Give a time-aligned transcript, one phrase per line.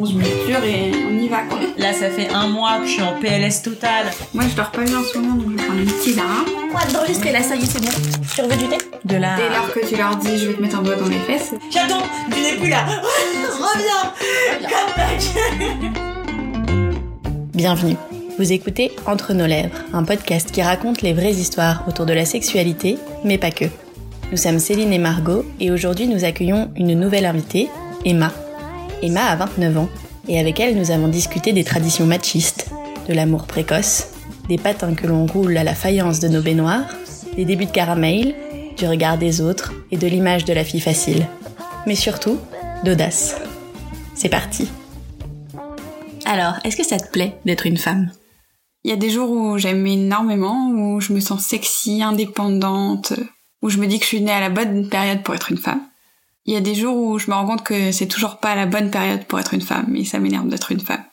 [0.00, 1.58] on se dur et on y va quoi.
[1.76, 4.06] Là, ça fait un mois que je suis en PLS total.
[4.32, 6.22] Moi, je dors pas bien en ce moment, donc je vais prendre un petit là.
[6.70, 7.90] Quoi d'enregistrer là, ça y est, c'est bon.
[8.34, 8.78] Tu veux du thé?
[9.04, 9.36] De la.
[9.36, 11.52] Dès lors que tu leur dis, je vais te mettre un doigt dans les fesses.
[11.70, 12.02] J'attends,
[12.32, 12.84] tu n'es plus là.
[13.58, 14.12] Reviens.
[14.62, 15.20] Come back.
[17.54, 17.96] Bienvenue.
[18.38, 22.24] Vous écoutez Entre nos lèvres, un podcast qui raconte les vraies histoires autour de la
[22.24, 23.66] sexualité, mais pas que.
[24.30, 27.68] Nous sommes Céline et Margot et aujourd'hui nous accueillons une nouvelle invitée,
[28.04, 28.32] Emma.
[29.02, 29.88] Emma a 29 ans
[30.28, 32.70] et avec elle nous avons discuté des traditions machistes,
[33.08, 34.08] de l'amour précoce,
[34.48, 36.94] des patins que l'on roule à la faïence de nos baignoires,
[37.36, 38.34] des débuts de caramel,
[38.76, 41.26] du regard des autres et de l'image de la fille facile.
[41.86, 42.38] Mais surtout,
[42.84, 43.36] d'audace.
[44.14, 44.68] C'est parti.
[46.26, 48.10] Alors, est-ce que ça te plaît d'être une femme?
[48.84, 53.14] Il y a des jours où j'aime énormément, où je me sens sexy, indépendante,
[53.62, 55.58] où je me dis que je suis née à la bonne période pour être une
[55.58, 55.89] femme.
[56.46, 58.66] Il y a des jours où je me rends compte que c'est toujours pas la
[58.66, 61.04] bonne période pour être une femme, et ça m'énerve d'être une femme.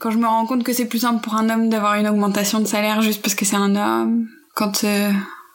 [0.00, 2.58] Quand je me rends compte que c'est plus simple pour un homme d'avoir une augmentation
[2.58, 5.12] de salaire juste parce que c'est un homme, quand euh,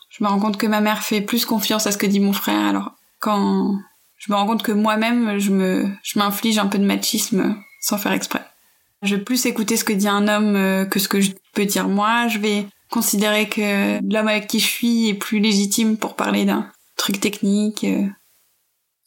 [0.10, 2.34] je me rends compte que ma mère fait plus confiance à ce que dit mon
[2.34, 3.76] frère, alors quand
[4.18, 7.98] je me rends compte que moi-même je me je m'inflige un peu de machisme sans
[7.98, 8.46] faire exprès.
[9.04, 11.66] Je vais plus écouter ce que dit un homme euh, que ce que je peux
[11.66, 12.28] dire moi.
[12.28, 16.72] Je vais considérer que l'homme avec qui je suis est plus légitime pour parler d'un
[16.96, 17.86] truc technique.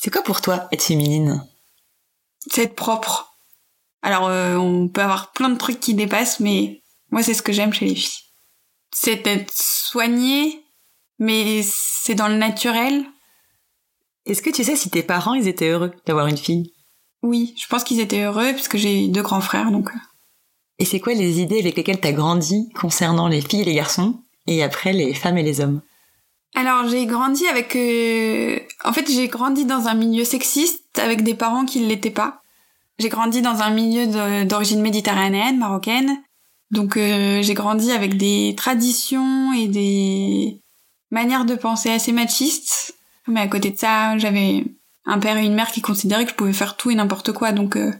[0.02, 1.46] C'est quoi pour toi être féminine?
[2.50, 3.36] C'est être propre.
[4.00, 7.52] Alors, euh, on peut avoir plein de trucs qui dépassent, mais moi, c'est ce que
[7.52, 8.22] j'aime chez les filles.
[8.94, 10.64] C'est être soigné,
[11.18, 13.04] mais c'est dans le naturel.
[14.24, 16.72] Est-ce que tu sais si tes parents ils étaient heureux d'avoir une fille?
[17.22, 19.90] Oui, je pense qu'ils étaient heureux parce que j'ai deux grands frères, donc.
[19.90, 19.98] euh,
[20.78, 24.22] Et c'est quoi les idées avec lesquelles t'as grandi concernant les filles et les garçons
[24.46, 25.82] et après les femmes et les hommes?
[26.54, 31.34] Alors j'ai grandi avec, euh, en fait j'ai grandi dans un milieu sexiste avec des
[31.34, 32.42] parents qui ne l'étaient pas.
[32.98, 36.18] J'ai grandi dans un milieu d'origine méditerranéenne, marocaine,
[36.70, 40.60] donc euh, j'ai grandi avec des traditions et des
[41.10, 42.94] manières de penser assez machistes.
[43.26, 44.64] Mais à côté de ça, j'avais
[45.06, 47.52] un père et une mère qui considéraient que je pouvais faire tout et n'importe quoi,
[47.52, 47.92] donc euh,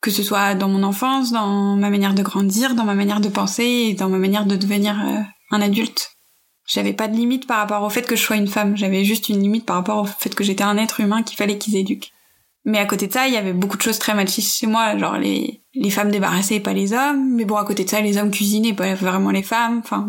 [0.00, 3.28] que ce soit dans mon enfance, dans ma manière de grandir, dans ma manière de
[3.28, 6.13] penser et dans ma manière de devenir euh, un adulte.
[6.66, 9.28] J'avais pas de limite par rapport au fait que je sois une femme, j'avais juste
[9.28, 12.12] une limite par rapport au fait que j'étais un être humain qu'il fallait qu'ils éduquent.
[12.64, 14.96] Mais à côté de ça, il y avait beaucoup de choses très machistes chez moi,
[14.96, 18.00] genre les, les femmes débarrassées et pas les hommes, mais bon, à côté de ça,
[18.00, 20.08] les hommes cuisinaient et pas vraiment les femmes, enfin...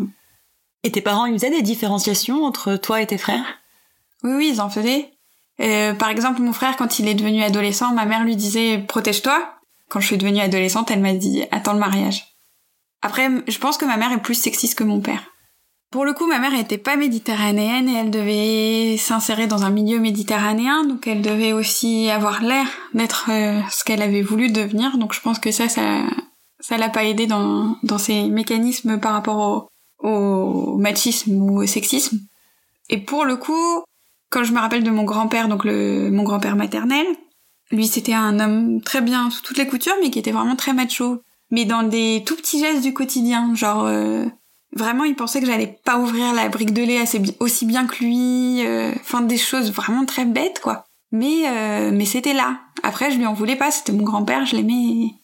[0.82, 3.44] Et tes parents ils faisaient des différenciations entre toi et tes frères?
[4.22, 5.10] Oui, oui, ils en faisaient.
[5.60, 9.52] Euh, par exemple, mon frère, quand il est devenu adolescent, ma mère lui disait «protège-toi».
[9.88, 12.24] Quand je suis devenue adolescente, elle m'a dit «attends le mariage».
[13.02, 15.22] Après, je pense que ma mère est plus sexiste que mon père.
[15.96, 19.98] Pour le coup, ma mère était pas méditerranéenne et elle devait s'insérer dans un milieu
[19.98, 24.98] méditerranéen, donc elle devait aussi avoir l'air d'être euh, ce qu'elle avait voulu devenir.
[24.98, 26.02] Donc je pense que ça, ça,
[26.60, 29.70] ça l'a pas aidé dans, dans ses mécanismes par rapport
[30.02, 32.18] au, au machisme ou au sexisme.
[32.90, 33.82] Et pour le coup,
[34.28, 37.06] quand je me rappelle de mon grand-père, donc le, mon grand-père maternel,
[37.70, 40.74] lui c'était un homme très bien sous toutes les coutures, mais qui était vraiment très
[40.74, 41.22] macho.
[41.50, 44.26] Mais dans des tout petits gestes du quotidien, genre euh,
[44.76, 47.02] vraiment il pensait que j'allais pas ouvrir la brique de lait
[47.40, 50.84] aussi bien que lui, euh, enfin des choses vraiment très bêtes quoi.
[51.12, 52.60] Mais euh, mais c'était là.
[52.82, 55.14] Après je lui en voulais pas, c'était mon grand-père, je l'aimais.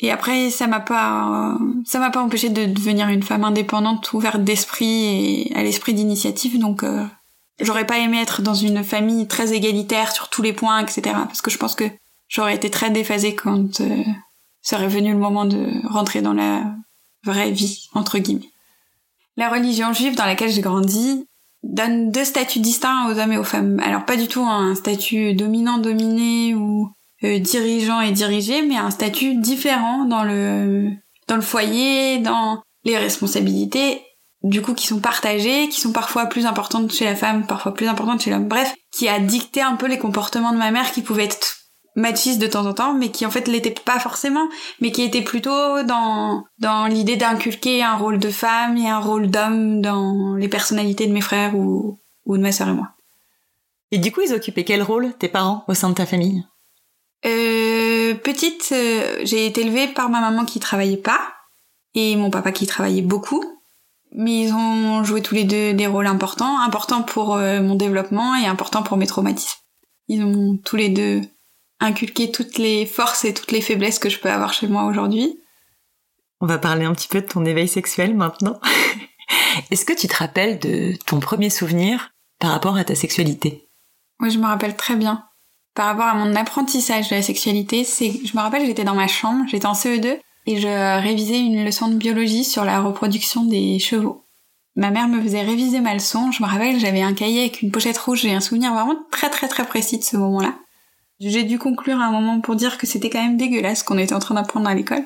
[0.00, 4.44] Et après ça m'a pas ça m'a pas empêché de devenir une femme indépendante, ouverte
[4.44, 7.04] d'esprit et à l'esprit d'initiative donc euh,
[7.60, 11.02] j'aurais pas aimé être dans une famille très égalitaire sur tous les points, etc.
[11.26, 11.84] Parce que je pense que
[12.28, 14.02] j'aurais été très déphasée quand euh,
[14.62, 16.64] serait venu le moment de rentrer dans la
[17.24, 18.50] vraie vie, entre guillemets.
[19.40, 21.24] La religion juive dans laquelle j'ai grandi
[21.62, 23.80] donne deux statuts distincts aux hommes et aux femmes.
[23.82, 26.92] Alors pas du tout un statut dominant-dominé ou
[27.24, 30.90] euh, dirigeant et dirigé, mais un statut différent dans le
[31.26, 34.02] dans le foyer, dans les responsabilités
[34.42, 37.88] du coup qui sont partagées, qui sont parfois plus importantes chez la femme, parfois plus
[37.88, 38.46] importantes chez l'homme.
[38.46, 41.59] Bref, qui a dicté un peu les comportements de ma mère qui pouvaient être
[42.00, 44.48] machistes de temps en temps, mais qui en fait l'étaient pas forcément,
[44.80, 49.28] mais qui étaient plutôt dans dans l'idée d'inculquer un rôle de femme et un rôle
[49.28, 52.88] d'homme dans les personnalités de mes frères ou ou de ma sœur et moi.
[53.92, 56.44] Et du coup ils occupaient quel rôle tes parents au sein de ta famille?
[57.26, 61.20] Euh, petite, euh, j'ai été élevée par ma maman qui travaillait pas
[61.94, 63.44] et mon papa qui travaillait beaucoup.
[64.12, 68.34] Mais ils ont joué tous les deux des rôles importants, importants pour euh, mon développement
[68.34, 69.58] et importants pour mes traumatismes.
[70.08, 71.22] Ils ont tous les deux
[71.80, 75.40] inculqué toutes les forces et toutes les faiblesses que je peux avoir chez moi aujourd'hui.
[76.40, 78.60] On va parler un petit peu de ton éveil sexuel maintenant.
[79.70, 83.68] Est-ce que tu te rappelles de ton premier souvenir par rapport à ta sexualité?
[84.18, 85.24] Moi, je me rappelle très bien.
[85.74, 89.06] par rapport à mon apprentissage de la sexualité, c'est, je me rappelle, j'étais dans ma
[89.06, 93.78] chambre, j'étais en CE2 et je révisais une leçon de biologie sur la reproduction des
[93.78, 94.24] chevaux.
[94.76, 96.32] Ma mère me faisait réviser ma leçon.
[96.32, 98.22] Je me rappelle, j'avais un cahier avec une pochette rouge.
[98.22, 100.54] J'ai un souvenir vraiment très très très précis de ce moment-là.
[101.20, 104.14] J'ai dû conclure à un moment pour dire que c'était quand même dégueulasse qu'on était
[104.14, 105.04] en train d'apprendre à l'école.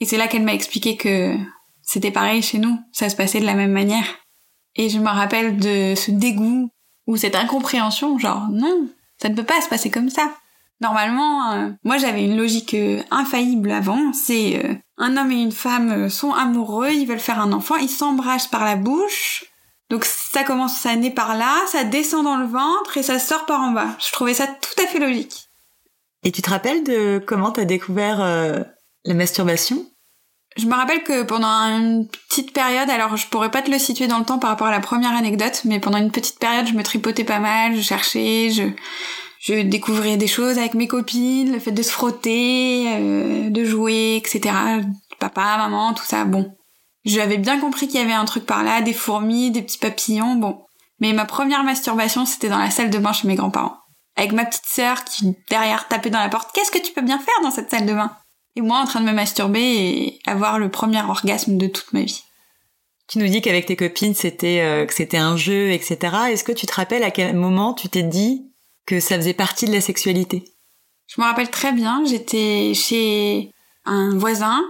[0.00, 1.34] Et c'est là qu'elle m'a expliqué que
[1.82, 2.78] c'était pareil chez nous.
[2.92, 4.04] Ça se passait de la même manière.
[4.74, 6.68] Et je me rappelle de ce dégoût
[7.06, 8.88] ou cette incompréhension, genre non,
[9.20, 10.30] ça ne peut pas se passer comme ça.
[10.80, 15.52] Normalement, euh, moi j'avais une logique euh, infaillible avant, c'est euh, un homme et une
[15.52, 19.44] femme sont amoureux, ils veulent faire un enfant, ils s'embrassent par la bouche.
[19.88, 23.46] Donc ça commence, ça naît par là, ça descend dans le ventre et ça sort
[23.46, 23.96] par en bas.
[24.04, 25.45] Je trouvais ça tout à fait logique.
[26.26, 29.86] Et tu te rappelles de comment t'as découvert la masturbation?
[30.56, 34.08] Je me rappelle que pendant une petite période, alors je pourrais pas te le situer
[34.08, 36.72] dans le temps par rapport à la première anecdote, mais pendant une petite période, je
[36.72, 38.64] me tripotais pas mal, je cherchais, je,
[39.38, 44.16] je découvrais des choses avec mes copines, le fait de se frotter, euh, de jouer,
[44.16, 44.52] etc.
[45.20, 46.56] Papa, maman, tout ça, bon.
[47.04, 50.34] J'avais bien compris qu'il y avait un truc par là, des fourmis, des petits papillons,
[50.34, 50.64] bon.
[50.98, 53.76] Mais ma première masturbation, c'était dans la salle de bain chez mes grands-parents.
[54.16, 56.50] Avec ma petite sœur qui, derrière, tapait dans la porte.
[56.54, 58.16] Qu'est-ce que tu peux bien faire dans cette salle de bain?
[58.56, 62.02] Et moi en train de me masturber et avoir le premier orgasme de toute ma
[62.02, 62.22] vie.
[63.08, 65.98] Tu nous dis qu'avec tes copines c'était euh, que c'était un jeu, etc.
[66.30, 68.50] Est-ce que tu te rappelles à quel moment tu t'es dit
[68.86, 70.44] que ça faisait partie de la sexualité?
[71.06, 72.02] Je me rappelle très bien.
[72.04, 73.50] J'étais chez
[73.84, 74.64] un voisin,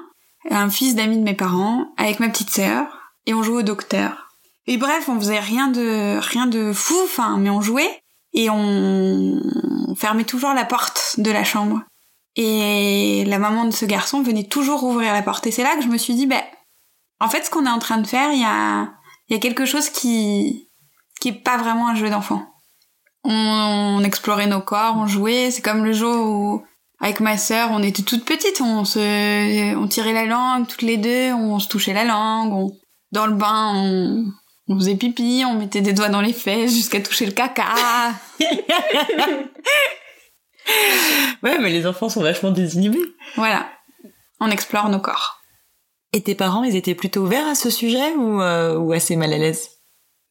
[0.50, 2.86] un fils d'ami de mes parents, avec ma petite sœur,
[3.24, 4.28] et on jouait au docteur.
[4.66, 8.02] Et bref, on faisait rien de rien de fou, enfin, mais on jouait
[8.36, 9.40] et on
[9.96, 11.80] fermait toujours la porte de la chambre.
[12.36, 15.46] Et la maman de ce garçon venait toujours ouvrir la porte.
[15.46, 16.42] Et c'est là que je me suis dit, ben,
[17.18, 20.68] en fait, ce qu'on est en train de faire, il y a, quelque chose qui,
[21.18, 22.46] qui est pas vraiment un jeu d'enfant.
[23.24, 25.50] On, explorait nos corps, on jouait.
[25.50, 26.64] C'est comme le jour où,
[27.00, 30.98] avec ma sœur, on était toutes petites, on se, on tirait la langue toutes les
[30.98, 32.70] deux, on se touchait la langue,
[33.12, 34.26] dans le bain, on,
[34.68, 38.14] on faisait pipi, on mettait des doigts dans les fesses jusqu'à toucher le caca.
[41.42, 43.14] ouais, mais les enfants sont vachement désinhibés.
[43.36, 43.68] Voilà.
[44.40, 45.40] On explore nos corps.
[46.12, 49.32] Et tes parents, ils étaient plutôt ouverts à ce sujet ou, euh, ou assez mal
[49.32, 49.70] à l'aise?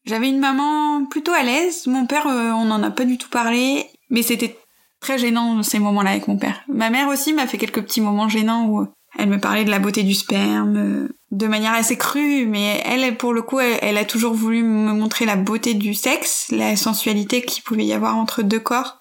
[0.06, 1.88] J'avais une maman plutôt à l'aise.
[1.88, 4.58] Mon père, euh, on n'en a pas du tout parlé, mais c'était
[5.00, 6.62] très gênant ces moments-là avec mon père.
[6.68, 9.80] Ma mère aussi m'a fait quelques petits moments gênants où elle me parlait de la
[9.80, 14.06] beauté du sperme euh, de manière assez crue, mais elle, pour le coup, elle a
[14.06, 18.42] toujours voulu me montrer la beauté du sexe, la sensualité qu'il pouvait y avoir entre
[18.42, 19.00] deux corps.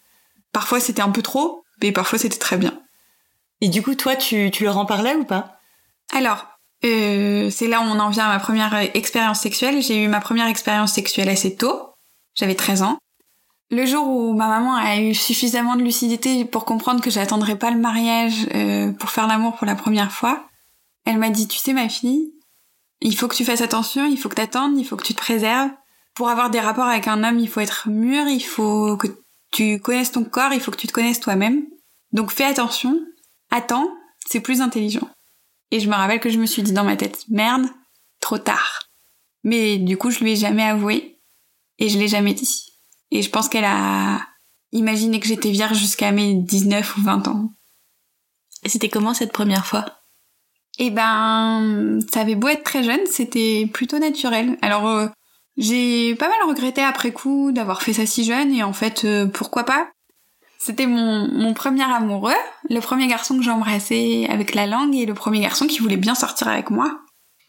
[0.52, 2.80] Parfois c'était un peu trop, mais parfois c'était très bien.
[3.60, 5.58] Et du coup, toi, tu, tu leur en parlais ou pas?
[6.12, 6.46] Alors,
[6.84, 9.82] euh, c'est là où on en vient à ma première expérience sexuelle.
[9.82, 11.94] J'ai eu ma première expérience sexuelle assez tôt.
[12.34, 12.98] J'avais 13 ans.
[13.74, 17.72] Le jour où ma maman a eu suffisamment de lucidité pour comprendre que j'attendrais pas
[17.72, 20.48] le mariage euh, pour faire l'amour pour la première fois,
[21.04, 22.32] elle m'a dit, tu sais ma fille,
[23.00, 25.20] il faut que tu fasses attention, il faut que t'attendes, il faut que tu te
[25.20, 25.70] préserves.
[26.14, 29.08] Pour avoir des rapports avec un homme, il faut être mûr, il faut que
[29.50, 31.64] tu connaisses ton corps, il faut que tu te connaisses toi-même.
[32.12, 33.00] Donc fais attention,
[33.50, 33.90] attends,
[34.24, 35.10] c'est plus intelligent.
[35.72, 37.66] Et je me rappelle que je me suis dit dans ma tête, merde,
[38.20, 38.84] trop tard.
[39.42, 41.18] Mais du coup, je lui ai jamais avoué
[41.80, 42.73] et je l'ai jamais dit.
[43.14, 44.20] Et je pense qu'elle a
[44.72, 47.52] imaginé que j'étais vierge jusqu'à mes 19 ou 20 ans.
[48.64, 49.84] Et c'était comment cette première fois?
[50.78, 54.58] Eh ben, ça avait beau être très jeune, c'était plutôt naturel.
[54.62, 55.06] Alors, euh,
[55.56, 59.26] j'ai pas mal regretté après coup d'avoir fait ça si jeune et en fait, euh,
[59.26, 59.88] pourquoi pas?
[60.58, 62.32] C'était mon, mon premier amoureux,
[62.68, 65.96] le premier garçon que j'ai embrassé avec la langue et le premier garçon qui voulait
[65.96, 67.00] bien sortir avec moi.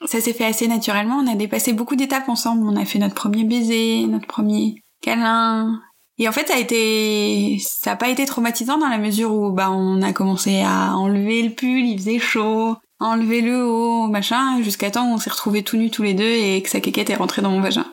[0.05, 3.15] Ça s'est fait assez naturellement, on a dépassé beaucoup d'étapes ensemble, on a fait notre
[3.15, 5.81] premier baiser, notre premier câlin.
[6.17, 9.51] Et en fait, ça a été, ça a pas été traumatisant dans la mesure où,
[9.51, 14.61] bah, on a commencé à enlever le pull, il faisait chaud, enlever le haut, machin,
[14.61, 17.09] jusqu'à temps où on s'est retrouvés tout nus tous les deux et que sa quéquette
[17.09, 17.85] est rentrée dans mon vagin.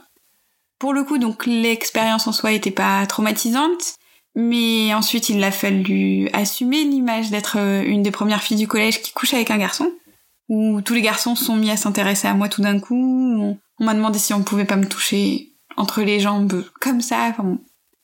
[0.78, 3.94] Pour le coup, donc l'expérience en soi était pas traumatisante,
[4.34, 9.02] mais ensuite il a fallu assumer l'image d'être euh, une des premières filles du collège
[9.02, 9.92] qui couche avec un garçon,
[10.48, 13.56] où tous les garçons sont mis à s'intéresser à moi tout d'un coup.
[13.78, 17.34] On, m'a demandé si on pouvait pas me toucher entre les jambes comme ça.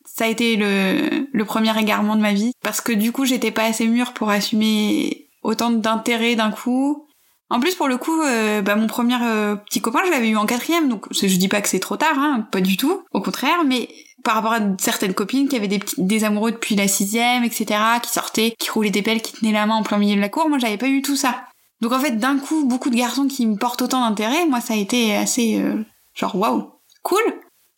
[0.04, 3.50] ça a été le, le premier égarement de ma vie parce que du coup j'étais
[3.50, 7.08] pas assez mûre pour assumer autant d'intérêt d'un coup
[7.50, 10.37] en plus, pour le coup, euh, bah, mon premier euh, petit copain, je l'avais eu
[10.37, 13.22] en quatrième, donc je dis pas que c'est trop tard, hein, pas du tout, au
[13.22, 13.88] contraire, mais
[14.22, 17.80] par rapport à certaines copines qui avaient des, petits, des amoureux depuis la sixième, etc.,
[18.02, 20.28] qui sortaient, qui roulaient des pelles, qui tenaient la main en plein milieu de la
[20.28, 21.44] cour, moi j'avais pas eu tout ça.
[21.80, 24.75] Donc en fait, d'un coup, beaucoup de garçons qui me portent autant d'intérêt, moi ça
[24.75, 25.82] a été assez euh,
[26.14, 26.70] genre waouh,
[27.02, 27.22] cool.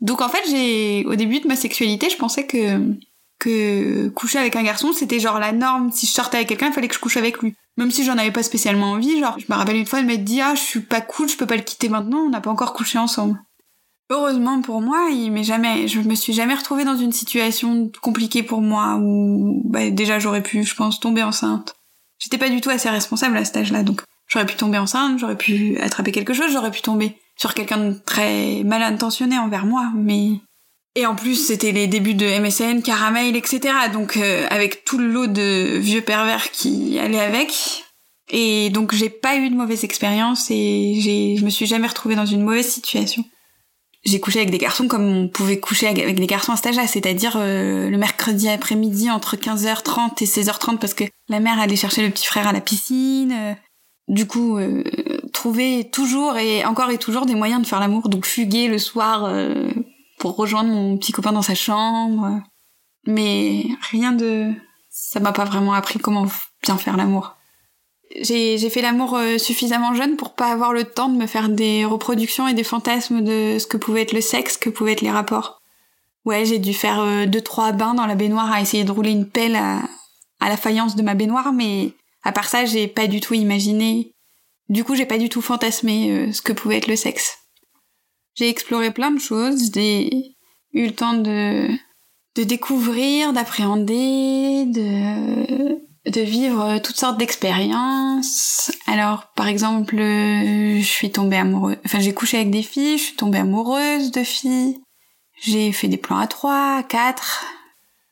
[0.00, 2.80] Donc en fait, j'ai au début de ma sexualité, je pensais que
[3.40, 5.90] que coucher avec un garçon, c'était genre la norme.
[5.90, 7.54] Si je sortais avec quelqu'un, il fallait que je couche avec lui.
[7.78, 10.16] Même si j'en avais pas spécialement envie, genre, je me rappelle une fois, elle m'a
[10.16, 12.50] dit, ah, je suis pas cool, je peux pas le quitter maintenant, on n'a pas
[12.50, 13.40] encore couché ensemble.
[14.10, 18.42] Heureusement pour moi, il m'est jamais, je me suis jamais retrouvée dans une situation compliquée
[18.42, 21.74] pour moi où, bah, déjà j'aurais pu, je pense, tomber enceinte.
[22.18, 25.38] J'étais pas du tout assez responsable à cet âge-là, donc j'aurais pu tomber enceinte, j'aurais
[25.38, 29.90] pu attraper quelque chose, j'aurais pu tomber sur quelqu'un de très mal intentionné envers moi,
[29.94, 30.40] mais
[30.96, 33.60] et en plus, c'était les débuts de MSN, Caramel, etc.
[33.92, 37.84] Donc euh, avec tout le lot de vieux pervers qui allaient avec.
[38.28, 42.26] Et donc j'ai pas eu de mauvaise expérience et je me suis jamais retrouvée dans
[42.26, 43.24] une mauvaise situation.
[44.04, 46.86] J'ai couché avec des garçons comme on pouvait coucher avec des garçons à cet âge-là,
[46.86, 52.02] c'est-à-dire euh, le mercredi après-midi entre 15h30 et 16h30 parce que la mère allait chercher
[52.02, 53.56] le petit frère à la piscine.
[54.10, 54.58] Euh, du coup,
[55.32, 59.32] trouver toujours et encore et toujours des moyens de faire l'amour, donc fuguer le soir
[60.18, 62.42] pour rejoindre mon petit copain dans sa chambre.
[63.06, 64.52] Mais rien de...
[64.90, 66.26] Ça m'a pas vraiment appris comment
[66.62, 67.36] bien faire l'amour.
[68.20, 71.84] J'ai, fait l'amour euh, suffisamment jeune pour pas avoir le temps de me faire des
[71.84, 75.12] reproductions et des fantasmes de ce que pouvait être le sexe, que pouvaient être les
[75.12, 75.60] rapports.
[76.24, 79.12] Ouais, j'ai dû faire euh, deux trois bains dans la baignoire à essayer de rouler
[79.12, 83.20] une pelle à la faïence de ma baignoire, mais à part ça, j'ai pas du
[83.20, 84.14] tout imaginé.
[84.68, 87.38] Du coup, j'ai pas du tout fantasmé euh, ce que pouvait être le sexe.
[88.34, 90.36] J'ai exploré plein de choses, j'ai
[90.72, 91.68] eu le temps de,
[92.36, 98.70] découvrir, d'appréhender, de, de vivre toutes sortes d'expériences.
[98.86, 103.16] Alors, par exemple, je suis tombée amoureuse, enfin, j'ai couché avec des filles, je suis
[103.16, 104.80] tombée amoureuse de filles.
[105.42, 107.44] J'ai fait des plans à trois, à quatre.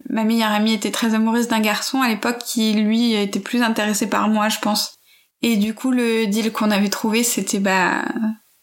[0.09, 4.09] Ma meilleure amie était très amoureuse d'un garçon à l'époque qui, lui, était plus intéressé
[4.09, 4.95] par moi, je pense.
[5.43, 8.05] Et du coup, le deal qu'on avait trouvé, c'était, bah,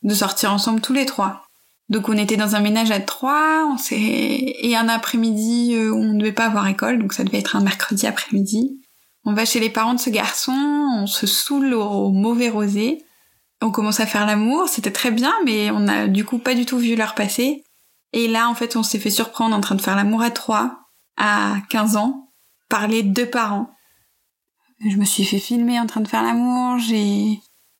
[0.05, 1.45] de sortir ensemble tous les trois.
[1.89, 6.13] Donc on était dans un ménage à trois, on s'est et un après-midi euh, on
[6.13, 8.79] ne devait pas avoir école, donc ça devait être un mercredi après-midi.
[9.23, 13.03] On va chez les parents de ce garçon, on se saoule au mauvais rosé,
[13.61, 16.65] on commence à faire l'amour, c'était très bien, mais on a du coup pas du
[16.65, 17.63] tout vu l'heure passer.
[18.13, 20.84] Et là en fait on s'est fait surprendre en train de faire l'amour à trois,
[21.17, 22.29] à 15 ans,
[22.69, 23.69] par les deux parents.
[24.79, 27.39] Je me suis fait filmer en train de faire l'amour, j'ai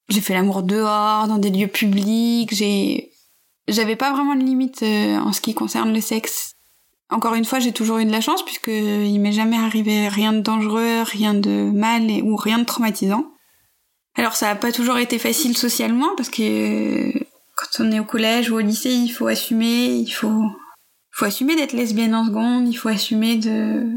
[0.09, 3.11] j'ai fait l'amour dehors, dans des lieux publics, j'ai
[3.67, 6.53] j'avais pas vraiment de limite euh, en ce qui concerne le sexe.
[7.09, 10.33] Encore une fois, j'ai toujours eu de la chance puisque il m'est jamais arrivé rien
[10.33, 13.25] de dangereux, rien de mal ou rien de traumatisant.
[14.15, 17.19] Alors ça a pas toujours été facile socialement parce que euh,
[17.55, 20.43] quand on est au collège ou au lycée, il faut assumer, il faut
[21.15, 23.87] faut assumer d'être lesbienne en seconde, il faut assumer de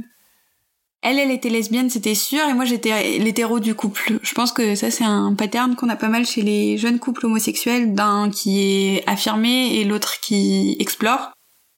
[1.00, 4.18] elle, elle était lesbienne, c'était sûr, et moi j'étais l'hétéro du couple.
[4.22, 7.26] Je pense que ça c'est un pattern qu'on a pas mal chez les jeunes couples
[7.26, 11.32] homosexuels, d'un qui est affirmé et l'autre qui explore.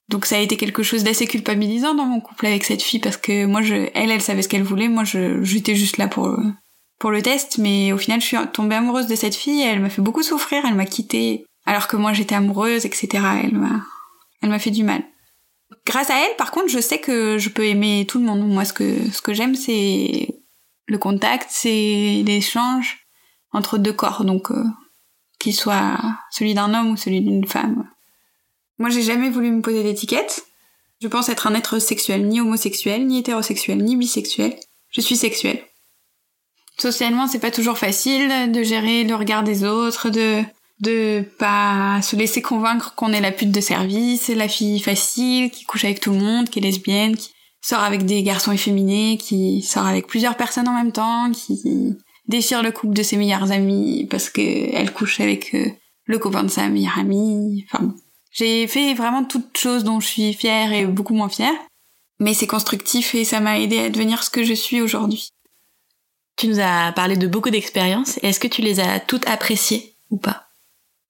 [0.09, 3.17] Donc ça a été quelque chose d'assez culpabilisant dans mon couple avec cette fille parce
[3.17, 6.37] que moi je, elle, elle savait ce qu'elle voulait, moi je, j'étais juste là pour
[6.99, 9.89] pour le test, mais au final je suis tombée amoureuse de cette fille, elle m'a
[9.89, 13.07] fait beaucoup souffrir, elle m'a quittée alors que moi j'étais amoureuse, etc.
[13.43, 13.81] Elle m'a,
[14.41, 15.03] elle m'a fait du mal
[15.85, 18.47] grâce à elle, par contre, je sais que je peux aimer tout le monde.
[18.47, 20.27] Moi, ce que, ce que j'aime, c'est
[20.87, 23.07] le contact, c'est l'échange
[23.51, 24.63] entre deux corps, donc euh,
[25.39, 25.97] qu'il soit
[26.29, 27.87] celui d'un homme ou celui d'une femme.
[28.77, 30.45] Moi, j'ai jamais voulu me poser d'étiquette.
[31.01, 34.55] Je pense être un être sexuel, ni homosexuel, ni hétérosexuel, ni bisexuel.
[34.89, 35.63] Je suis sexuel.
[36.77, 40.43] Socialement, c'est pas toujours facile de gérer le regard des autres, de
[40.81, 45.63] de pas se laisser convaincre qu'on est la pute de service, la fille facile, qui
[45.63, 49.61] couche avec tout le monde, qui est lesbienne, qui sort avec des garçons efféminés, qui
[49.61, 51.95] sort avec plusieurs personnes en même temps, qui
[52.27, 55.69] déchire le couple de ses meilleures amies parce que elle couche avec euh,
[56.05, 57.65] le copain de sa meilleure amie.
[57.71, 57.93] Enfin,
[58.31, 61.53] j'ai fait vraiment toutes choses dont je suis fière et beaucoup moins fière.
[62.19, 65.29] Mais c'est constructif et ça m'a aidé à devenir ce que je suis aujourd'hui.
[66.37, 68.19] Tu nous as parlé de beaucoup d'expériences.
[68.23, 70.50] Est-ce que tu les as toutes appréciées ou pas?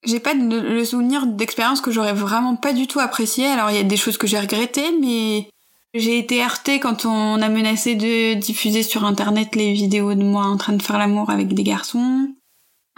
[0.03, 3.47] J'ai pas le souvenir d'expériences que j'aurais vraiment pas du tout appréciées.
[3.47, 5.47] Alors il y a des choses que j'ai regrettées, mais
[5.93, 10.45] j'ai été heurtée quand on a menacé de diffuser sur internet les vidéos de moi
[10.45, 12.29] en train de faire l'amour avec des garçons.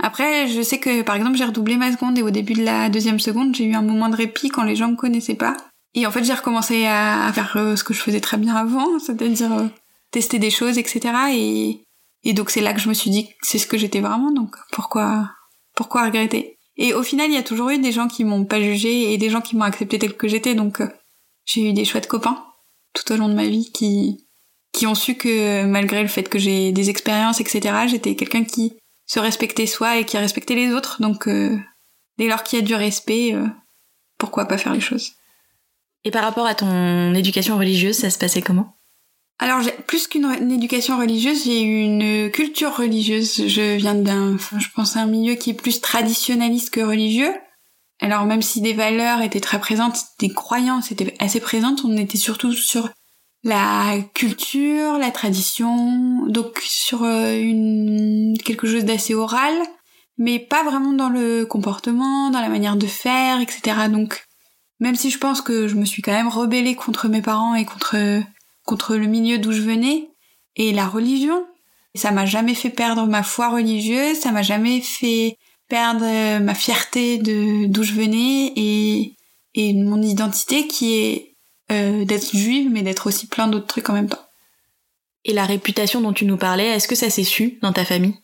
[0.01, 2.89] Après, je sais que par exemple j'ai redoublé ma seconde et au début de la
[2.89, 5.57] deuxième seconde j'ai eu un moment de répit quand les gens me connaissaient pas.
[5.95, 8.99] Et en fait j'ai recommencé à, faire euh, ce que je faisais très bien avant,
[9.05, 9.67] c'est-à-dire euh,
[10.11, 11.01] tester des choses, etc.
[11.31, 11.83] Et,
[12.23, 14.31] et donc c'est là que je me suis dit que c'est ce que j'étais vraiment,
[14.31, 15.29] donc pourquoi,
[15.75, 16.57] pourquoi regretter?
[16.77, 19.17] Et au final, il y a toujours eu des gens qui m'ont pas jugé et
[19.17, 20.55] des gens qui m'ont accepté tel que j'étais.
[20.55, 20.89] Donc, euh,
[21.45, 22.43] j'ai eu des chouettes copains
[22.93, 24.27] tout au long de ma vie qui
[24.71, 28.73] qui ont su que malgré le fait que j'ai des expériences, etc., j'étais quelqu'un qui
[29.05, 30.99] se respectait soi et qui respectait les autres.
[30.99, 31.55] Donc, euh,
[32.17, 33.45] dès lors qu'il y a du respect, euh,
[34.17, 35.13] pourquoi pas faire les choses?
[36.03, 38.75] Et par rapport à ton éducation religieuse, ça se passait comment?
[39.39, 43.47] Alors, plus qu'une une éducation religieuse, j'ai eu une culture religieuse.
[43.47, 47.33] Je viens d'un, je pense, un milieu qui est plus traditionnaliste que religieux.
[47.99, 52.17] Alors, même si des valeurs étaient très présentes, des croyances étaient assez présentes, on était
[52.17, 52.89] surtout sur
[53.43, 59.55] la culture, la tradition, donc sur euh, une quelque chose d'assez oral,
[60.17, 63.89] mais pas vraiment dans le comportement, dans la manière de faire, etc.
[63.89, 64.25] Donc,
[64.79, 67.65] même si je pense que je me suis quand même rebellée contre mes parents et
[67.65, 67.95] contre
[68.63, 70.09] contre le milieu d'où je venais
[70.55, 71.45] et la religion.
[71.95, 76.55] Ça m'a jamais fait perdre ma foi religieuse, ça m'a jamais fait perdre euh, ma
[76.55, 79.15] fierté de d'où je venais et,
[79.53, 81.35] et mon identité qui est
[81.71, 84.25] euh, d'être juive mais d'être aussi plein d'autres trucs en même temps.
[85.25, 88.15] Et la réputation dont tu nous parlais, est-ce que ça s'est su dans ta famille?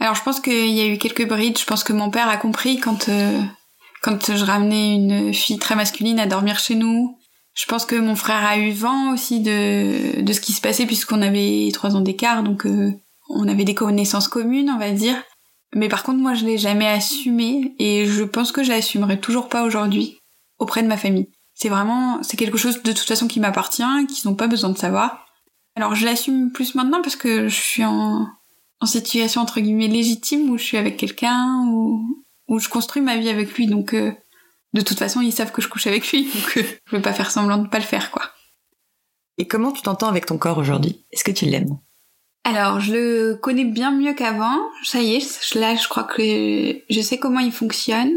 [0.00, 2.36] Alors je pense qu'il y a eu quelques brides, je pense que mon père a
[2.36, 3.40] compris quand euh,
[4.02, 7.18] quand je ramenais une fille très masculine à dormir chez nous,
[7.54, 10.86] je pense que mon frère a eu vent aussi de, de ce qui se passait
[10.86, 12.92] puisqu'on avait trois ans d'écart, donc euh,
[13.28, 15.16] on avait des connaissances communes, on va dire.
[15.74, 19.48] Mais par contre, moi, je l'ai jamais assumé et je pense que je l'assumerai toujours
[19.48, 20.18] pas aujourd'hui
[20.58, 21.28] auprès de ma famille.
[21.54, 24.78] C'est vraiment, c'est quelque chose de toute façon qui m'appartient, qu'ils n'ont pas besoin de
[24.78, 25.26] savoir.
[25.76, 28.26] Alors, je l'assume plus maintenant parce que je suis en,
[28.80, 33.16] en situation entre guillemets légitime où je suis avec quelqu'un, où, où je construis ma
[33.16, 34.12] vie avec lui, donc euh,
[34.74, 37.14] de toute façon, ils savent que je couche avec lui, donc euh, je veux pas
[37.14, 38.22] faire semblant de pas le faire, quoi.
[39.38, 41.06] Et comment tu t'entends avec ton corps aujourd'hui?
[41.10, 41.78] Est-ce que tu l'aimes?
[42.44, 44.58] Alors, je le connais bien mieux qu'avant.
[44.84, 48.12] Ça y est, là, je crois que je sais comment il fonctionne.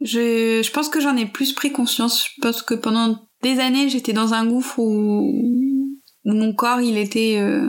[0.00, 2.24] Je, je pense que j'en ai plus pris conscience.
[2.24, 7.36] Je pense que pendant des années, j'étais dans un gouffre où, mon corps, il était
[7.38, 7.68] euh,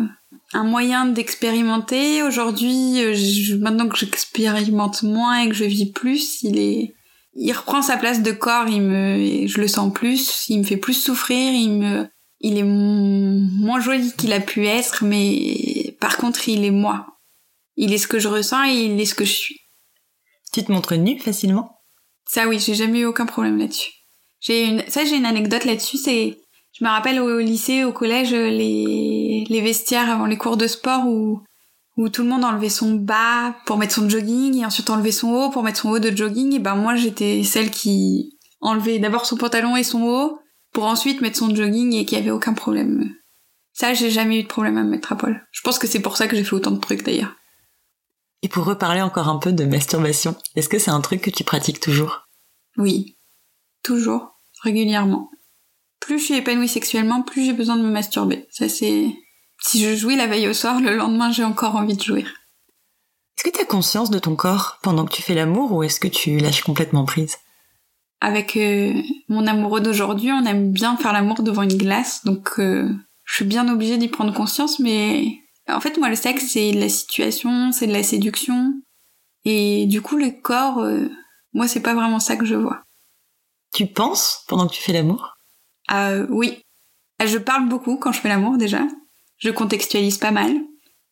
[0.53, 2.21] un moyen d'expérimenter.
[2.21, 6.93] Aujourd'hui, euh, maintenant que j'expérimente moins et que je vis plus, il est
[7.35, 10.77] il reprend sa place de corps, il me, je le sens plus, il me fait
[10.77, 12.07] plus souffrir, il me,
[12.39, 17.07] il est moins joli qu'il a pu être, mais par contre, il est moi.
[17.75, 19.59] Il est ce que je ressens et il est ce que je suis.
[20.51, 21.71] Tu te montres nu facilement?
[22.29, 23.91] Ça oui, j'ai jamais eu aucun problème là-dessus.
[24.39, 26.37] J'ai une, ça j'ai une anecdote là-dessus, c'est,
[26.77, 31.07] je me rappelle au, lycée, au collège, les, les vestiaires avant les cours de sport
[31.07, 31.41] où
[31.95, 35.31] où tout le monde enlevait son bas pour mettre son jogging et ensuite enlevait son
[35.33, 39.25] haut pour mettre son haut de jogging et ben moi j'étais celle qui enlevait d'abord
[39.25, 40.39] son pantalon et son haut
[40.71, 43.13] pour ensuite mettre son jogging et qui avait aucun problème.
[43.73, 45.47] Ça, j'ai jamais eu de problème à me mettre à poil.
[45.51, 47.35] Je pense que c'est pour ça que j'ai fait autant de trucs d'ailleurs.
[48.41, 51.43] Et pour reparler encore un peu de masturbation, est-ce que c'est un truc que tu
[51.43, 52.27] pratiques toujours?
[52.77, 53.17] Oui.
[53.83, 54.39] Toujours.
[54.61, 55.29] Régulièrement.
[55.99, 58.45] Plus je suis épanouie sexuellement, plus j'ai besoin de me masturber.
[58.51, 59.15] Ça c'est
[59.63, 62.27] si je jouis la veille au soir, le lendemain j'ai encore envie de jouir.
[63.37, 65.99] Est-ce que tu as conscience de ton corps pendant que tu fais l'amour ou est-ce
[65.99, 67.37] que tu lâches complètement prise?
[68.21, 68.93] Avec euh,
[69.27, 72.89] mon amoureux d'aujourd'hui, on aime bien faire l'amour devant une glace, donc euh,
[73.25, 76.79] je suis bien obligée d'y prendre conscience, mais en fait moi le sexe c'est de
[76.79, 78.73] la situation, c'est de la séduction,
[79.45, 81.09] et du coup le corps, euh,
[81.53, 82.83] moi c'est pas vraiment ça que je vois.
[83.73, 85.35] Tu penses pendant que tu fais l'amour?
[86.29, 86.61] Oui.
[87.25, 88.81] Je parle beaucoup quand je fais l'amour déjà
[89.43, 90.53] je contextualise pas mal.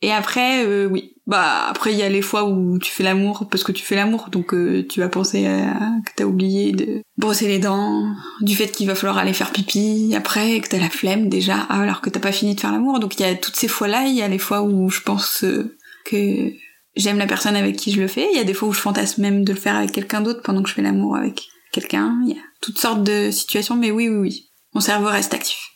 [0.01, 1.15] Et après, euh, oui.
[1.27, 3.95] Bah après, il y a les fois où tu fais l'amour parce que tu fais
[3.95, 8.55] l'amour, donc euh, tu vas penser à, que t'as oublié de brosser les dents, du
[8.55, 12.09] fait qu'il va falloir aller faire pipi après, que t'as la flemme déjà, alors que
[12.09, 12.99] t'as pas fini de faire l'amour.
[12.99, 15.43] Donc il y a toutes ces fois-là, il y a les fois où je pense
[15.43, 16.51] euh, que
[16.95, 18.27] j'aime la personne avec qui je le fais.
[18.31, 20.41] Il y a des fois où je fantasme même de le faire avec quelqu'un d'autre
[20.41, 22.19] pendant que je fais l'amour avec quelqu'un.
[22.25, 24.49] Il y a toutes sortes de situations, mais oui, oui, oui.
[24.73, 25.70] Mon cerveau reste actif.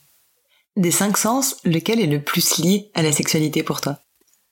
[0.75, 3.99] Des cinq sens, lequel est le plus lié à la sexualité pour toi?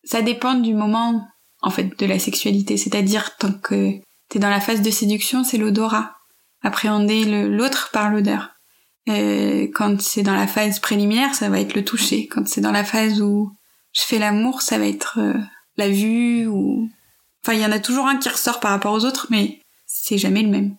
[0.05, 1.27] Ça dépend du moment,
[1.61, 2.77] en fait, de la sexualité.
[2.77, 6.15] C'est-à-dire, tant que t'es dans la phase de séduction, c'est l'odorat.
[6.61, 8.51] Appréhender l'autre par l'odeur.
[9.09, 12.27] Euh, quand c'est dans la phase préliminaire, ça va être le toucher.
[12.27, 13.51] Quand c'est dans la phase où
[13.91, 15.33] je fais l'amour, ça va être euh,
[15.75, 16.89] la vue ou...
[17.43, 20.17] Enfin, il y en a toujours un qui ressort par rapport aux autres, mais c'est
[20.17, 20.77] jamais le même.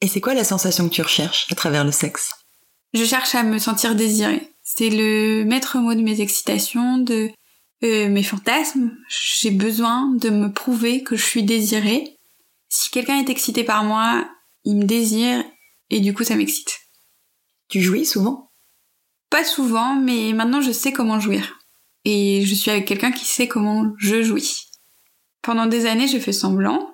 [0.00, 2.32] Et c'est quoi la sensation que tu recherches à travers le sexe?
[2.92, 4.50] Je cherche à me sentir désirée.
[4.64, 7.30] C'est le maître mot de mes excitations, de
[7.84, 8.96] euh, mes fantasmes.
[9.08, 12.16] J'ai besoin de me prouver que je suis désirée.
[12.70, 14.28] Si quelqu'un est excité par moi,
[14.64, 15.44] il me désire
[15.90, 16.80] et du coup ça m'excite.
[17.68, 18.50] Tu jouis souvent?
[19.30, 21.58] Pas souvent, mais maintenant je sais comment jouir.
[22.04, 24.64] Et je suis avec quelqu'un qui sait comment je jouis.
[25.42, 26.90] Pendant des années, j'ai fait semblant.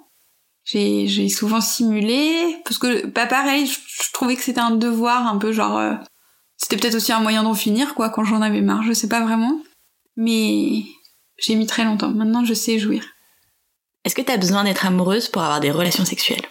[0.64, 5.52] J'ai souvent simulé, parce que, pas pareil, je, trouvais que c'était un devoir un peu
[5.52, 5.94] genre, euh,
[6.60, 9.22] c'était peut-être aussi un moyen d'en finir, quoi, quand j'en avais marre, je sais pas
[9.22, 9.60] vraiment.
[10.16, 10.82] Mais
[11.38, 12.10] j'ai mis très longtemps.
[12.10, 13.04] Maintenant, je sais jouir.
[14.04, 16.44] Est-ce que t'as besoin d'être amoureuse pour avoir des relations sexuelles?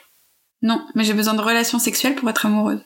[0.62, 2.82] Non, mais j'ai besoin de relations sexuelles pour être amoureuse.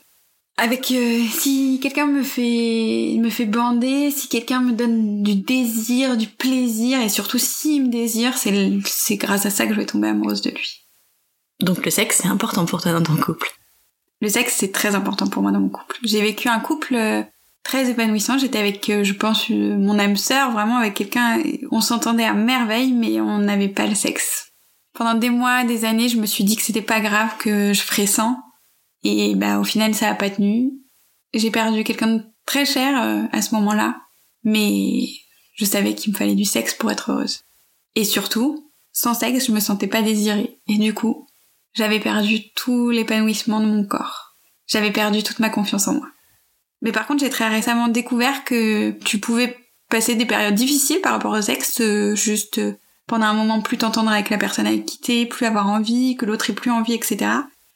[0.58, 6.16] avec euh, si quelqu'un me fait me fait bander, si quelqu'un me donne du désir,
[6.16, 9.86] du plaisir et surtout s'il me désire, c'est c'est grâce à ça que je vais
[9.88, 10.86] tomber amoureuse de lui.
[11.62, 13.52] Donc le sexe c'est important pour toi dans ton couple.
[14.24, 15.98] Le sexe c'est très important pour moi dans mon couple.
[16.02, 17.24] J'ai vécu un couple euh,
[17.62, 18.38] très épanouissant.
[18.38, 21.44] J'étais avec, euh, je pense, mon âme sœur, vraiment avec quelqu'un.
[21.72, 24.54] On s'entendait à merveille, mais on n'avait pas le sexe.
[24.94, 27.82] Pendant des mois, des années, je me suis dit que c'était pas grave que je
[27.82, 28.38] ferais sans
[29.04, 30.72] et bah au final ça a pas tenu.
[31.34, 34.04] J'ai perdu quelqu'un de très cher euh, à ce moment-là,
[34.46, 35.02] mais
[35.56, 37.42] je savais qu'il me fallait du sexe pour être heureuse.
[37.96, 40.62] Et surtout, sans sexe, je me sentais pas désirée.
[40.70, 41.28] Et du coup,
[41.74, 44.36] j'avais perdu tout l'épanouissement de mon corps.
[44.68, 46.08] J'avais perdu toute ma confiance en moi.
[46.82, 49.58] Mais par contre, j'ai très récemment découvert que tu pouvais
[49.90, 52.74] passer des périodes difficiles par rapport au sexe, euh, juste euh,
[53.08, 56.26] pendant un moment plus t'entendre avec la personne avec qui t'es, plus avoir envie, que
[56.26, 57.32] l'autre ait plus envie, etc.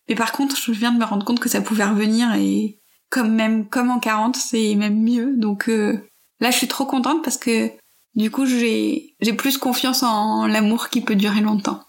[0.10, 2.80] Mais par contre, je viens de me rendre compte que ça pouvait revenir et
[3.10, 5.36] comme même comme en 40, c'est même mieux.
[5.38, 7.72] Donc euh, là, je suis trop contente parce que
[8.16, 11.84] du coup, j'ai j'ai plus confiance en l'amour qui peut durer longtemps.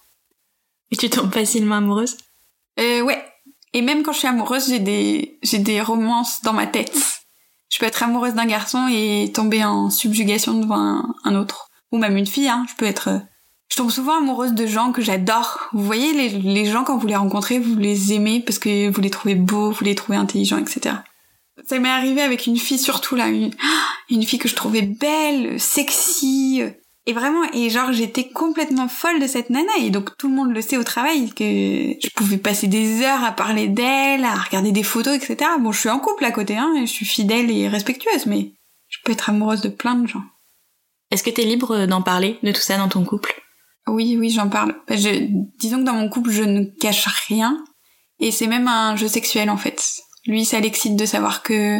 [0.90, 2.16] Et tu tombes facilement amoureuse?
[2.78, 3.24] Euh, Ouais.
[3.74, 6.96] Et même quand je suis amoureuse, j'ai des des romances dans ma tête.
[7.70, 11.98] Je peux être amoureuse d'un garçon et tomber en subjugation devant un, un autre, ou
[11.98, 12.48] même une fille.
[12.48, 12.64] Hein.
[12.70, 13.20] Je peux être
[13.68, 15.68] je tombe souvent amoureuse de gens que j'adore.
[15.72, 19.00] Vous voyez, les, les, gens, quand vous les rencontrez, vous les aimez parce que vous
[19.00, 20.96] les trouvez beaux, vous les trouvez intelligents, etc.
[21.66, 23.50] Ça m'est arrivé avec une fille surtout là, une,
[24.10, 26.62] une fille que je trouvais belle, sexy,
[27.08, 30.52] et vraiment, et genre j'étais complètement folle de cette nana, et donc tout le monde
[30.52, 34.72] le sait au travail, que je pouvais passer des heures à parler d'elle, à regarder
[34.72, 35.50] des photos, etc.
[35.58, 38.52] Bon, je suis en couple à côté, hein, et je suis fidèle et respectueuse, mais
[38.88, 40.22] je peux être amoureuse de plein de gens.
[41.10, 43.40] Est-ce que t'es libre d'en parler de tout ça dans ton couple?
[43.86, 44.74] Oui, oui, j'en parle.
[44.86, 47.64] Bah, je, disons que dans mon couple, je ne cache rien.
[48.20, 49.82] Et c'est même un jeu sexuel, en fait.
[50.26, 51.78] Lui, ça l'excite de savoir que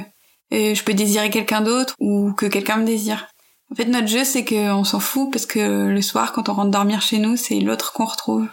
[0.55, 3.29] euh, je peux désirer quelqu'un d'autre ou que quelqu'un me désire.
[3.71, 6.71] En fait, notre jeu, c'est qu'on s'en fout parce que le soir, quand on rentre
[6.71, 8.49] dormir chez nous, c'est l'autre qu'on retrouve.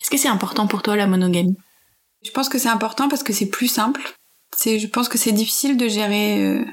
[0.00, 1.56] Est-ce que c'est important pour toi, la monogamie?
[2.24, 4.00] Je pense que c'est important parce que c'est plus simple.
[4.56, 6.64] C'est, je pense que c'est difficile de gérer euh,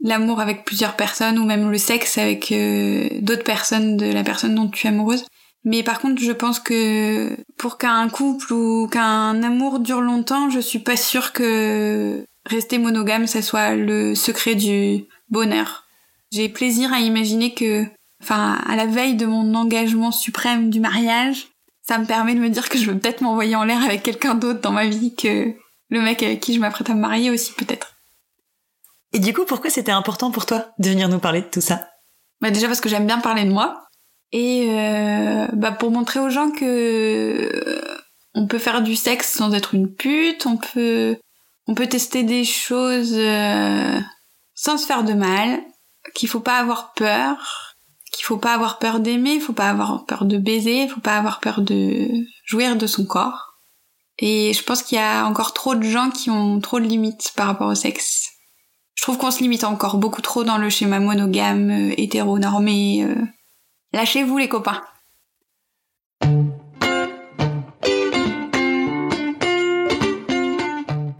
[0.00, 4.54] l'amour avec plusieurs personnes ou même le sexe avec euh, d'autres personnes de la personne
[4.54, 5.24] dont tu es amoureuse.
[5.64, 10.60] Mais par contre, je pense que pour qu'un couple ou qu'un amour dure longtemps, je
[10.60, 15.86] suis pas sûre que rester monogame, ça soit le secret du bonheur.
[16.32, 17.86] J'ai plaisir à imaginer que,
[18.22, 21.48] enfin, à la veille de mon engagement suprême du mariage,
[21.82, 24.34] ça me permet de me dire que je veux peut-être m'envoyer en l'air avec quelqu'un
[24.34, 25.52] d'autre dans ma vie que
[25.88, 27.96] le mec avec qui je m'apprête à me marier aussi peut-être.
[29.12, 31.88] Et du coup, pourquoi c'était important pour toi de venir nous parler de tout ça?
[32.40, 33.86] Bah déjà parce que j'aime bien parler de moi.
[34.32, 38.00] Et euh, bah pour montrer aux gens que euh,
[38.34, 41.18] on peut faire du sexe sans être une pute, on peut
[41.66, 44.00] on peut tester des choses euh,
[44.54, 45.60] sans se faire de mal,
[46.14, 47.76] qu'il faut pas avoir peur,
[48.12, 51.00] qu'il faut pas avoir peur d'aimer, il faut pas avoir peur de baiser, il faut
[51.00, 52.08] pas avoir peur de
[52.44, 53.50] jouir de son corps.
[54.18, 57.32] Et je pense qu'il y a encore trop de gens qui ont trop de limites
[57.36, 58.28] par rapport au sexe.
[58.94, 63.02] Je trouve qu'on se limite encore beaucoup trop dans le schéma monogame, euh, hétéronormé.
[63.04, 63.14] Euh.
[63.94, 64.82] Lâchez-vous les copains.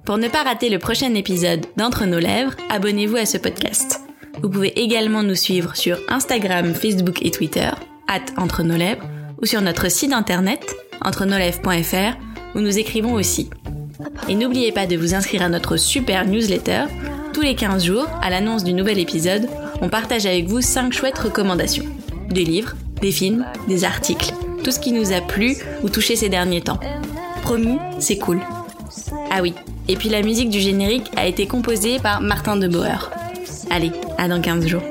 [0.05, 4.00] Pour ne pas rater le prochain épisode d'Entre nos lèvres, abonnez-vous à ce podcast.
[4.43, 7.71] Vous pouvez également nous suivre sur Instagram, Facebook et Twitter,
[8.09, 9.07] at Entre nos lèvres,
[9.43, 12.17] ou sur notre site internet, entre-nos-lèvres.fr,
[12.55, 13.51] où nous écrivons aussi.
[14.29, 16.85] Et n'oubliez pas de vous inscrire à notre super newsletter
[17.33, 19.49] tous les 15 jours, à l'annonce du nouvel épisode,
[19.81, 21.85] on partage avec vous 5 chouettes recommandations.
[22.29, 26.29] Des livres, des films, des articles, tout ce qui nous a plu ou touché ces
[26.29, 26.81] derniers temps.
[27.43, 28.41] Promis, c'est cool.
[29.31, 29.55] Ah oui,
[29.89, 32.69] et puis la musique du générique a été composée par Martin de
[33.71, 34.83] Allez, à dans 15 jours.